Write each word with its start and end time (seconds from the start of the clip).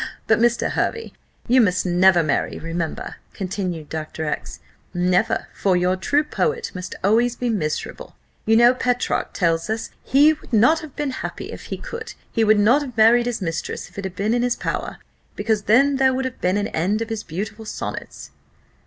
But, 0.25 0.39
Mr. 0.39 0.71
Hervey, 0.71 1.13
you 1.47 1.61
must 1.61 1.85
never 1.85 2.23
marry, 2.23 2.57
remember," 2.57 3.17
continued 3.35 3.87
Dr. 3.89 4.25
X, 4.25 4.59
"never 4.95 5.45
for 5.53 5.77
your 5.77 5.95
true 5.95 6.23
poet 6.23 6.71
must 6.73 6.95
always 7.03 7.35
be 7.35 7.49
miserable. 7.51 8.15
You 8.47 8.55
know 8.57 8.73
Petrarch 8.73 9.31
tells 9.31 9.69
us, 9.69 9.91
he 10.03 10.33
would 10.33 10.51
not 10.53 10.79
have 10.79 10.95
been 10.95 11.11
happy 11.11 11.51
if 11.51 11.65
he 11.65 11.77
could; 11.77 12.15
he 12.31 12.43
would 12.43 12.57
not 12.57 12.81
have 12.81 12.97
married 12.97 13.27
his 13.27 13.43
mistress 13.43 13.89
if 13.89 13.99
it 13.99 14.03
had 14.05 14.15
been 14.15 14.33
in 14.33 14.41
his 14.41 14.55
power; 14.55 14.97
because 15.35 15.65
then 15.65 15.97
there 15.97 16.15
would 16.15 16.25
have 16.25 16.41
been 16.41 16.57
an 16.57 16.69
end 16.69 17.03
of 17.03 17.09
his 17.09 17.21
beautiful 17.21 17.65
sonnets." 17.65 18.31